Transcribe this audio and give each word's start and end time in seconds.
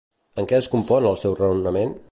En 0.43 0.47
què 0.51 0.57
es 0.61 0.69
compon 0.75 1.09
el 1.11 1.21
seu 1.25 1.37
raonament? 1.43 1.95